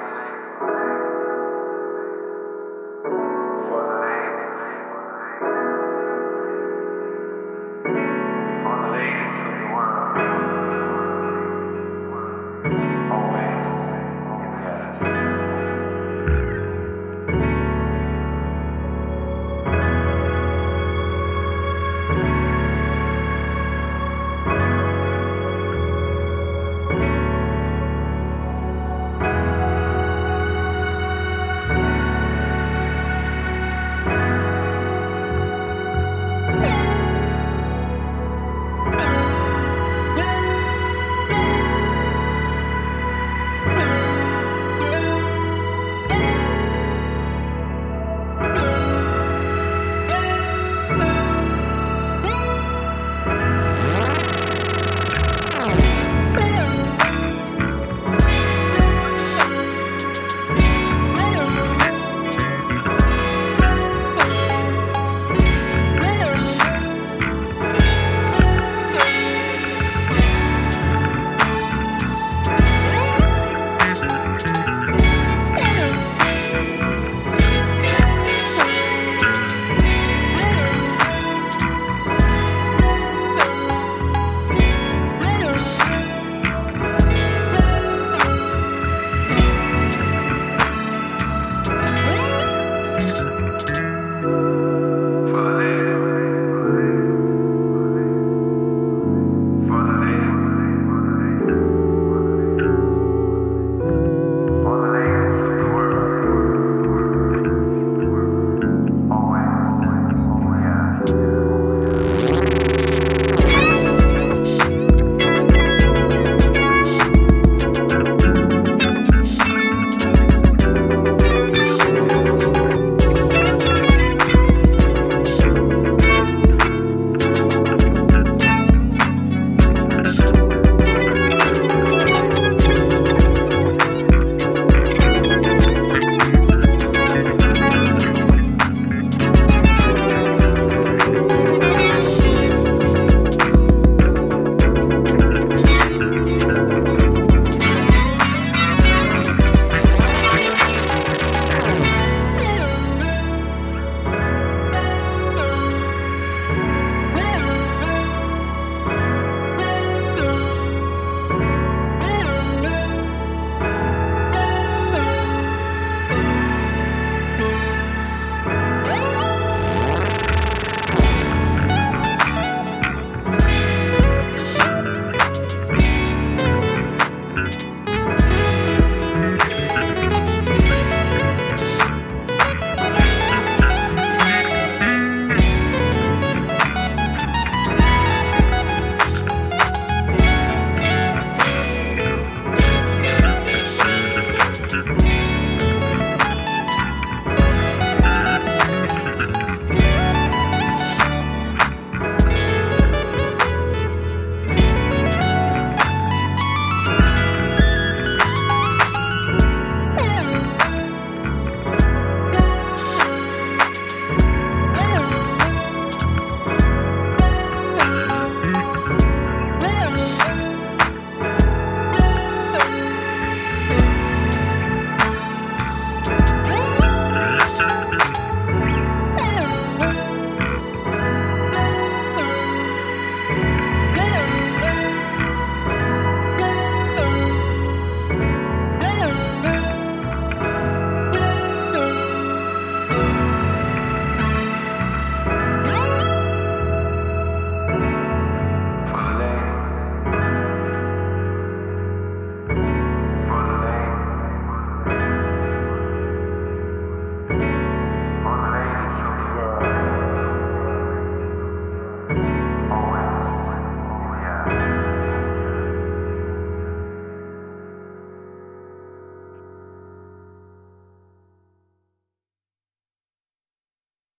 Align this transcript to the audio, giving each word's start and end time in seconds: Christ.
Christ. 0.00 0.39